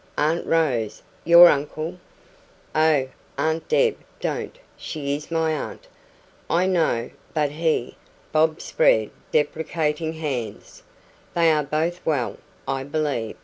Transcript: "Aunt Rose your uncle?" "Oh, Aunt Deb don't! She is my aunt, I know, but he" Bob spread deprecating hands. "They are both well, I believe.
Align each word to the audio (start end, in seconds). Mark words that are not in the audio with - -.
"Aunt 0.17 0.47
Rose 0.47 1.03
your 1.25 1.47
uncle?" 1.47 1.99
"Oh, 2.75 3.07
Aunt 3.37 3.67
Deb 3.69 3.97
don't! 4.19 4.57
She 4.75 5.15
is 5.15 5.29
my 5.29 5.51
aunt, 5.51 5.87
I 6.49 6.65
know, 6.65 7.11
but 7.35 7.51
he" 7.51 7.97
Bob 8.31 8.61
spread 8.61 9.11
deprecating 9.31 10.13
hands. 10.13 10.81
"They 11.35 11.51
are 11.51 11.61
both 11.61 12.03
well, 12.03 12.37
I 12.67 12.83
believe. 12.83 13.35